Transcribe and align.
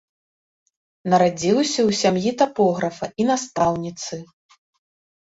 Нарадзіўся 1.13 1.77
ў 1.89 1.97
сям'і 2.01 2.31
тапографа 2.41 3.05
і 3.21 3.29
настаўніцы. 3.29 4.15